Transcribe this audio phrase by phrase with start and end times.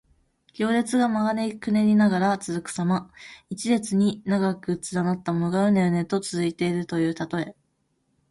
[0.53, 3.11] 行列が曲がりくねりながら長く続くさま。
[3.51, 7.55] 一列に長く連なったものが、うねうねと続いているというたとえ。